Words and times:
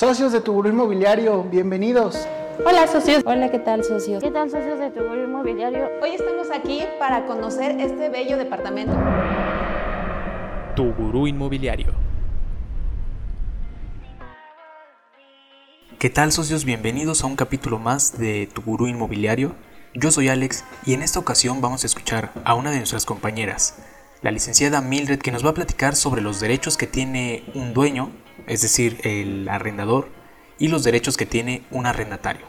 Socios 0.00 0.32
de 0.32 0.40
tu 0.40 0.66
Inmobiliario, 0.66 1.42
bienvenidos. 1.42 2.26
Hola 2.64 2.86
socios. 2.86 3.22
Hola, 3.26 3.50
¿qué 3.50 3.58
tal 3.58 3.84
socios? 3.84 4.22
¿Qué 4.22 4.30
tal 4.30 4.50
socios 4.50 4.78
de 4.78 4.88
tu 4.88 5.00
Inmobiliario? 5.02 5.90
Hoy 6.00 6.12
estamos 6.12 6.46
aquí 6.50 6.80
para 6.98 7.26
conocer 7.26 7.78
este 7.78 8.08
bello 8.08 8.38
departamento. 8.38 8.94
Tu 10.74 10.90
Gurú 10.94 11.26
Inmobiliario. 11.26 11.92
¿Qué 15.98 16.08
tal 16.08 16.32
socios? 16.32 16.64
Bienvenidos 16.64 17.22
a 17.22 17.26
un 17.26 17.36
capítulo 17.36 17.78
más 17.78 18.18
de 18.18 18.48
Tu 18.54 18.62
Gurú 18.62 18.86
Inmobiliario. 18.86 19.54
Yo 19.92 20.10
soy 20.10 20.30
Alex 20.30 20.64
y 20.86 20.94
en 20.94 21.02
esta 21.02 21.18
ocasión 21.18 21.60
vamos 21.60 21.84
a 21.84 21.86
escuchar 21.86 22.32
a 22.46 22.54
una 22.54 22.70
de 22.70 22.78
nuestras 22.78 23.04
compañeras, 23.04 23.76
la 24.22 24.30
licenciada 24.30 24.80
Mildred, 24.80 25.18
que 25.18 25.30
nos 25.30 25.44
va 25.44 25.50
a 25.50 25.54
platicar 25.54 25.94
sobre 25.94 26.22
los 26.22 26.40
derechos 26.40 26.78
que 26.78 26.86
tiene 26.86 27.44
un 27.52 27.74
dueño 27.74 28.08
es 28.50 28.62
decir, 28.62 28.98
el 29.04 29.48
arrendador, 29.48 30.08
y 30.58 30.68
los 30.68 30.82
derechos 30.82 31.16
que 31.16 31.24
tiene 31.24 31.62
un 31.70 31.86
arrendatario. 31.86 32.44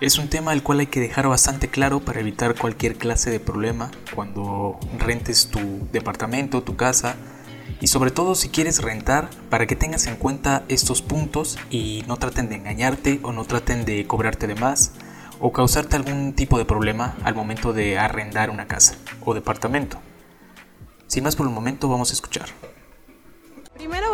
Es 0.00 0.18
un 0.18 0.28
tema 0.28 0.50
al 0.50 0.64
cual 0.64 0.80
hay 0.80 0.86
que 0.88 1.00
dejar 1.00 1.28
bastante 1.28 1.68
claro 1.68 2.00
para 2.00 2.20
evitar 2.20 2.56
cualquier 2.56 2.96
clase 2.96 3.30
de 3.30 3.38
problema 3.38 3.90
cuando 4.14 4.78
rentes 4.98 5.48
tu 5.48 5.88
departamento, 5.92 6.62
tu 6.62 6.76
casa, 6.76 7.14
y 7.80 7.86
sobre 7.86 8.10
todo 8.10 8.34
si 8.34 8.48
quieres 8.48 8.82
rentar 8.82 9.30
para 9.48 9.66
que 9.66 9.76
tengas 9.76 10.06
en 10.08 10.16
cuenta 10.16 10.64
estos 10.68 11.02
puntos 11.02 11.56
y 11.70 12.02
no 12.08 12.16
traten 12.16 12.48
de 12.48 12.56
engañarte 12.56 13.20
o 13.22 13.32
no 13.32 13.44
traten 13.44 13.84
de 13.84 14.06
cobrarte 14.06 14.48
de 14.48 14.56
más 14.56 14.92
o 15.38 15.52
causarte 15.52 15.94
algún 15.94 16.32
tipo 16.32 16.58
de 16.58 16.64
problema 16.64 17.16
al 17.22 17.36
momento 17.36 17.72
de 17.72 17.96
arrendar 17.96 18.50
una 18.50 18.66
casa 18.66 18.96
o 19.24 19.34
departamento. 19.34 20.00
Sin 21.06 21.22
más 21.22 21.36
por 21.36 21.46
el 21.46 21.52
momento 21.52 21.88
vamos 21.88 22.10
a 22.10 22.14
escuchar. 22.14 22.48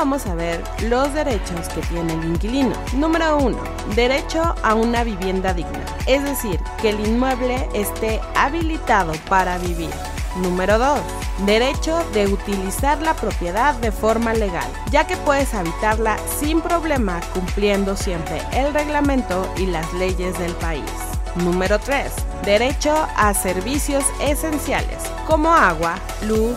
Vamos 0.00 0.24
a 0.24 0.34
ver 0.34 0.64
los 0.84 1.12
derechos 1.12 1.68
que 1.74 1.82
tiene 1.82 2.14
el 2.14 2.24
inquilino. 2.24 2.72
Número 2.94 3.36
1. 3.36 3.58
Derecho 3.94 4.54
a 4.62 4.74
una 4.74 5.04
vivienda 5.04 5.52
digna, 5.52 5.84
es 6.06 6.24
decir, 6.24 6.58
que 6.80 6.88
el 6.88 7.06
inmueble 7.06 7.68
esté 7.74 8.18
habilitado 8.34 9.12
para 9.28 9.58
vivir. 9.58 9.90
Número 10.36 10.78
2. 10.78 11.00
Derecho 11.44 12.02
de 12.14 12.28
utilizar 12.28 13.02
la 13.02 13.12
propiedad 13.12 13.74
de 13.74 13.92
forma 13.92 14.32
legal, 14.32 14.66
ya 14.90 15.06
que 15.06 15.18
puedes 15.18 15.52
habitarla 15.52 16.16
sin 16.38 16.62
problema 16.62 17.20
cumpliendo 17.34 17.94
siempre 17.94 18.40
el 18.52 18.72
reglamento 18.72 19.52
y 19.58 19.66
las 19.66 19.92
leyes 19.92 20.38
del 20.38 20.54
país. 20.54 20.90
Número 21.36 21.78
3. 21.78 22.10
Derecho 22.46 22.94
a 23.16 23.34
servicios 23.34 24.04
esenciales, 24.22 25.02
como 25.26 25.52
agua, 25.52 25.96
luz. 26.26 26.56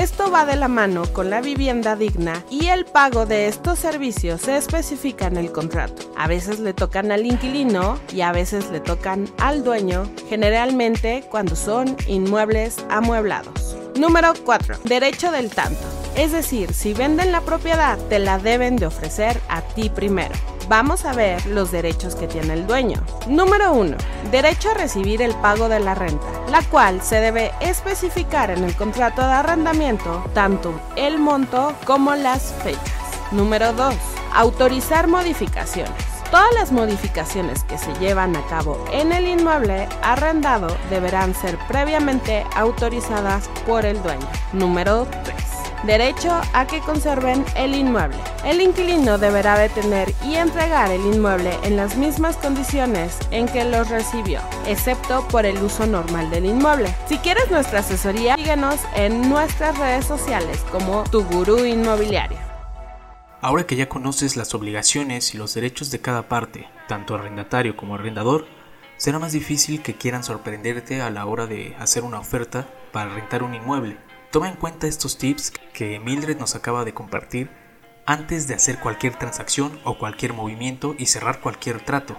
Esto 0.00 0.30
va 0.30 0.46
de 0.46 0.56
la 0.56 0.68
mano 0.68 1.02
con 1.12 1.28
la 1.28 1.42
vivienda 1.42 1.94
digna 1.94 2.42
y 2.48 2.68
el 2.68 2.86
pago 2.86 3.26
de 3.26 3.48
estos 3.48 3.78
servicios 3.78 4.40
se 4.40 4.56
especifica 4.56 5.26
en 5.26 5.36
el 5.36 5.52
contrato. 5.52 6.10
A 6.16 6.26
veces 6.26 6.58
le 6.58 6.72
tocan 6.72 7.12
al 7.12 7.26
inquilino 7.26 8.00
y 8.10 8.22
a 8.22 8.32
veces 8.32 8.70
le 8.70 8.80
tocan 8.80 9.28
al 9.36 9.62
dueño, 9.62 10.10
generalmente 10.30 11.22
cuando 11.30 11.54
son 11.54 11.98
inmuebles 12.06 12.78
amueblados. 12.88 13.76
Número 13.94 14.32
4. 14.42 14.78
Derecho 14.84 15.32
del 15.32 15.50
tanto. 15.50 15.82
Es 16.16 16.32
decir, 16.32 16.72
si 16.72 16.94
venden 16.94 17.30
la 17.30 17.42
propiedad, 17.42 17.98
te 18.08 18.20
la 18.20 18.38
deben 18.38 18.76
de 18.76 18.86
ofrecer 18.86 19.38
a 19.50 19.60
ti 19.60 19.90
primero. 19.90 20.34
Vamos 20.70 21.04
a 21.04 21.12
ver 21.12 21.44
los 21.46 21.72
derechos 21.72 22.14
que 22.14 22.28
tiene 22.28 22.54
el 22.54 22.64
dueño. 22.64 23.02
Número 23.26 23.72
1. 23.72 23.96
Derecho 24.30 24.70
a 24.70 24.74
recibir 24.74 25.20
el 25.20 25.34
pago 25.34 25.68
de 25.68 25.80
la 25.80 25.96
renta, 25.96 26.24
la 26.48 26.62
cual 26.62 27.02
se 27.02 27.16
debe 27.16 27.50
especificar 27.58 28.52
en 28.52 28.62
el 28.62 28.76
contrato 28.76 29.20
de 29.20 29.32
arrendamiento 29.32 30.24
tanto 30.32 30.80
el 30.94 31.18
monto 31.18 31.74
como 31.84 32.14
las 32.14 32.54
fechas. 32.62 32.84
Número 33.32 33.72
2. 33.72 33.96
Autorizar 34.32 35.08
modificaciones. 35.08 35.92
Todas 36.30 36.54
las 36.54 36.70
modificaciones 36.70 37.64
que 37.64 37.76
se 37.76 37.92
llevan 37.94 38.36
a 38.36 38.46
cabo 38.46 38.84
en 38.92 39.10
el 39.10 39.26
inmueble 39.26 39.88
arrendado 40.02 40.68
deberán 40.88 41.34
ser 41.34 41.58
previamente 41.66 42.46
autorizadas 42.54 43.50
por 43.66 43.84
el 43.84 44.00
dueño. 44.04 44.28
Número 44.52 45.08
3 45.24 45.49
derecho 45.84 46.40
a 46.52 46.66
que 46.66 46.80
conserven 46.80 47.44
el 47.56 47.74
inmueble. 47.74 48.18
El 48.44 48.60
inquilino 48.60 49.18
deberá 49.18 49.58
detener 49.58 50.12
y 50.24 50.34
entregar 50.34 50.90
el 50.90 51.00
inmueble 51.00 51.56
en 51.62 51.76
las 51.76 51.96
mismas 51.96 52.36
condiciones 52.36 53.16
en 53.30 53.46
que 53.46 53.64
los 53.64 53.88
recibió, 53.88 54.40
excepto 54.66 55.26
por 55.28 55.46
el 55.46 55.58
uso 55.58 55.86
normal 55.86 56.30
del 56.30 56.46
inmueble. 56.46 56.94
Si 57.06 57.18
quieres 57.18 57.50
nuestra 57.50 57.80
asesoría, 57.80 58.36
síguenos 58.36 58.76
en 58.94 59.28
nuestras 59.28 59.78
redes 59.78 60.04
sociales 60.04 60.64
como 60.70 61.04
Tu 61.04 61.24
Gurú 61.24 61.64
Inmobiliario. 61.64 62.38
Ahora 63.42 63.64
que 63.64 63.76
ya 63.76 63.88
conoces 63.88 64.36
las 64.36 64.54
obligaciones 64.54 65.34
y 65.34 65.38
los 65.38 65.54
derechos 65.54 65.90
de 65.90 66.00
cada 66.00 66.28
parte, 66.28 66.68
tanto 66.88 67.14
arrendatario 67.14 67.74
como 67.74 67.94
arrendador, 67.94 68.46
será 68.98 69.18
más 69.18 69.32
difícil 69.32 69.80
que 69.80 69.94
quieran 69.94 70.22
sorprenderte 70.24 71.00
a 71.00 71.08
la 71.08 71.24
hora 71.24 71.46
de 71.46 71.74
hacer 71.78 72.02
una 72.02 72.18
oferta 72.18 72.68
para 72.92 73.14
rentar 73.14 73.42
un 73.42 73.54
inmueble. 73.54 73.96
Toma 74.30 74.48
en 74.48 74.54
cuenta 74.54 74.86
estos 74.86 75.18
tips 75.18 75.52
que 75.72 75.98
Mildred 75.98 76.38
nos 76.38 76.54
acaba 76.54 76.84
de 76.84 76.94
compartir 76.94 77.50
antes 78.06 78.46
de 78.46 78.54
hacer 78.54 78.78
cualquier 78.78 79.16
transacción 79.16 79.80
o 79.82 79.98
cualquier 79.98 80.34
movimiento 80.34 80.94
y 80.96 81.06
cerrar 81.06 81.40
cualquier 81.40 81.84
trato. 81.84 82.16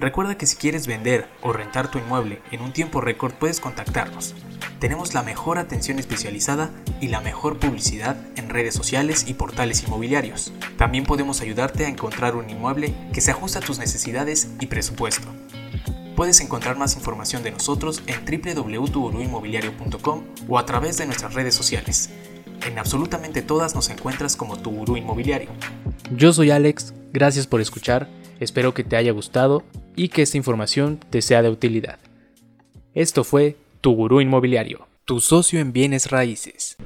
Recuerda 0.00 0.36
que 0.36 0.46
si 0.46 0.56
quieres 0.56 0.88
vender 0.88 1.28
o 1.40 1.52
rentar 1.52 1.88
tu 1.88 1.98
inmueble 1.98 2.42
en 2.50 2.62
un 2.62 2.72
tiempo 2.72 3.00
récord 3.00 3.34
puedes 3.34 3.60
contactarnos. 3.60 4.34
Tenemos 4.80 5.14
la 5.14 5.22
mejor 5.22 5.58
atención 5.58 6.00
especializada 6.00 6.70
y 7.00 7.08
la 7.08 7.20
mejor 7.20 7.60
publicidad 7.60 8.16
en 8.34 8.50
redes 8.50 8.74
sociales 8.74 9.24
y 9.28 9.34
portales 9.34 9.84
inmobiliarios. 9.84 10.52
También 10.76 11.04
podemos 11.04 11.42
ayudarte 11.42 11.86
a 11.86 11.88
encontrar 11.88 12.34
un 12.34 12.50
inmueble 12.50 12.92
que 13.12 13.20
se 13.20 13.30
ajuste 13.30 13.58
a 13.58 13.62
tus 13.62 13.78
necesidades 13.78 14.50
y 14.58 14.66
presupuesto. 14.66 15.28
Puedes 16.16 16.40
encontrar 16.40 16.78
más 16.78 16.96
información 16.96 17.42
de 17.42 17.50
nosotros 17.50 18.02
en 18.06 18.24
www.tuguruinmobiliario.com 18.24 20.22
o 20.48 20.58
a 20.58 20.64
través 20.64 20.96
de 20.96 21.04
nuestras 21.04 21.34
redes 21.34 21.54
sociales. 21.54 22.08
En 22.66 22.78
absolutamente 22.78 23.42
todas 23.42 23.74
nos 23.74 23.90
encuentras 23.90 24.34
como 24.34 24.56
Tu 24.56 24.70
Gurú 24.70 24.96
Inmobiliario. 24.96 25.50
Yo 26.10 26.32
soy 26.32 26.50
Alex, 26.50 26.94
gracias 27.12 27.46
por 27.46 27.60
escuchar, 27.60 28.08
espero 28.40 28.72
que 28.72 28.82
te 28.82 28.96
haya 28.96 29.12
gustado 29.12 29.62
y 29.94 30.08
que 30.08 30.22
esta 30.22 30.38
información 30.38 30.98
te 31.10 31.20
sea 31.20 31.42
de 31.42 31.50
utilidad. 31.50 31.98
Esto 32.94 33.22
fue 33.22 33.58
Tu 33.82 33.92
Gurú 33.92 34.22
Inmobiliario, 34.22 34.88
tu 35.04 35.20
socio 35.20 35.60
en 35.60 35.74
bienes 35.74 36.10
raíces. 36.10 36.78